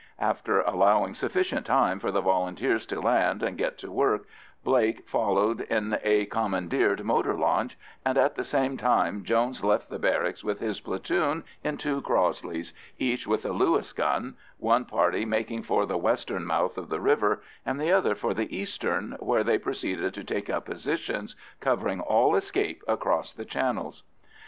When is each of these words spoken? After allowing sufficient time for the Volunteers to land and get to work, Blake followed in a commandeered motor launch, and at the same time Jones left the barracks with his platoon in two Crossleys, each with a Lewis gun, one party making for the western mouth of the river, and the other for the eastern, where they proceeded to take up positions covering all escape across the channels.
After 0.17 0.61
allowing 0.61 1.13
sufficient 1.13 1.63
time 1.67 1.99
for 1.99 2.11
the 2.11 2.21
Volunteers 2.21 2.87
to 2.87 2.99
land 2.99 3.43
and 3.43 3.55
get 3.55 3.77
to 3.77 3.91
work, 3.91 4.25
Blake 4.63 5.07
followed 5.07 5.61
in 5.61 5.99
a 6.01 6.25
commandeered 6.25 7.03
motor 7.03 7.35
launch, 7.35 7.77
and 8.03 8.17
at 8.17 8.33
the 8.33 8.43
same 8.43 8.77
time 8.77 9.23
Jones 9.23 9.63
left 9.63 9.91
the 9.91 9.99
barracks 9.99 10.43
with 10.43 10.59
his 10.59 10.79
platoon 10.79 11.43
in 11.63 11.77
two 11.77 12.01
Crossleys, 12.01 12.73
each 12.97 13.27
with 13.27 13.45
a 13.45 13.51
Lewis 13.51 13.93
gun, 13.93 14.37
one 14.57 14.85
party 14.85 15.23
making 15.23 15.61
for 15.61 15.85
the 15.85 15.99
western 15.99 16.47
mouth 16.47 16.79
of 16.79 16.89
the 16.89 16.99
river, 16.99 17.43
and 17.63 17.79
the 17.79 17.91
other 17.91 18.15
for 18.15 18.33
the 18.33 18.57
eastern, 18.57 19.15
where 19.19 19.43
they 19.43 19.59
proceeded 19.59 20.15
to 20.15 20.23
take 20.23 20.49
up 20.49 20.65
positions 20.65 21.35
covering 21.59 21.99
all 21.99 22.35
escape 22.35 22.81
across 22.87 23.33
the 23.35 23.45
channels. 23.45 24.01